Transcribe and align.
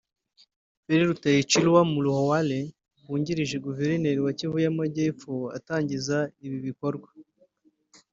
Feller 0.83 1.07
Lutayichirwa 1.09 1.79
Mulwahale 1.91 2.59
wungirije 3.07 3.57
Guverineri 3.65 4.19
ya 4.25 4.31
Kivu 4.37 4.57
y’Amajyaruguru 4.65 5.41
atangiza 5.57 6.17
ibi 6.45 6.57
bikorwa 6.67 7.07